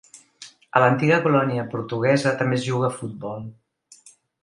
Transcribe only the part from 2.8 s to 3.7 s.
a futbol.